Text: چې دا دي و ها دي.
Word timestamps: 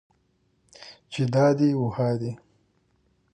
چې 1.11 1.21
دا 1.33 1.45
دي 1.59 1.69
و 1.79 1.83
ها 1.95 2.09
دي. 2.19 2.31